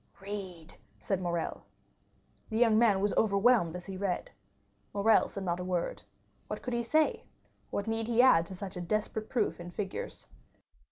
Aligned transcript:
"Read!" 0.19 0.73
said 0.97 1.21
Morrel. 1.21 1.61
The 2.49 2.57
young 2.57 2.79
man 2.79 3.01
was 3.01 3.13
overwhelmed 3.17 3.75
as 3.75 3.85
he 3.85 3.97
read. 3.97 4.31
Morrel 4.95 5.29
said 5.29 5.43
not 5.43 5.59
a 5.59 5.63
word. 5.63 6.01
What 6.47 6.63
could 6.63 6.73
he 6.73 6.81
say? 6.81 7.23
What 7.69 7.85
need 7.85 8.07
he 8.07 8.19
add 8.19 8.47
to 8.47 8.55
such 8.55 8.75
a 8.75 8.81
desperate 8.81 9.29
proof 9.29 9.59
in 9.59 9.69
figures? 9.69 10.25